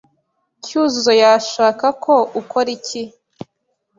Cyuzuzo 0.63 1.11
yashaka 1.23 1.85
ko 2.03 2.15
ukora 2.41 2.67
iki? 2.77 3.01